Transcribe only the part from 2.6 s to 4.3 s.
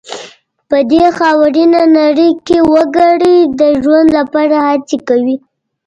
وګړي د ژوند